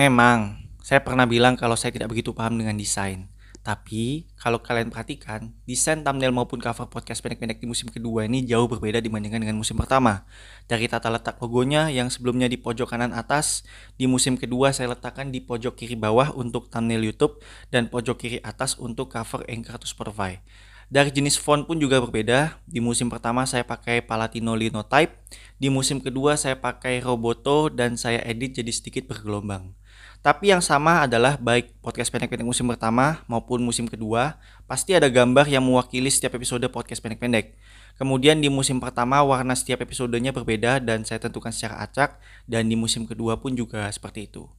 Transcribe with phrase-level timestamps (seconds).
[0.00, 3.28] Memang, saya pernah bilang kalau saya tidak begitu paham dengan desain.
[3.60, 8.64] Tapi, kalau kalian perhatikan, desain thumbnail maupun cover podcast pendek-pendek di musim kedua ini jauh
[8.64, 10.24] berbeda dibandingkan dengan musim pertama.
[10.64, 13.60] Dari tata letak logonya yang sebelumnya di pojok kanan atas,
[14.00, 17.36] di musim kedua saya letakkan di pojok kiri bawah untuk thumbnail YouTube
[17.68, 20.40] dan pojok kiri atas untuk cover Anchor atau Spotify.
[20.90, 22.58] Dari jenis font pun juga berbeda.
[22.66, 25.22] Di musim pertama saya pakai Palatino Linotype,
[25.54, 29.70] di musim kedua saya pakai Roboto dan saya edit jadi sedikit bergelombang.
[30.18, 35.46] Tapi yang sama adalah baik podcast pendek-pendek musim pertama maupun musim kedua, pasti ada gambar
[35.46, 37.54] yang mewakili setiap episode podcast pendek-pendek.
[37.94, 42.18] Kemudian di musim pertama warna setiap episodenya berbeda dan saya tentukan secara acak
[42.50, 44.50] dan di musim kedua pun juga seperti itu.